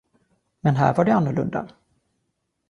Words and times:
Men 0.61 0.75
här 0.75 0.93
var 0.93 1.05
det 1.05 1.11
annorlunda. 1.13 1.67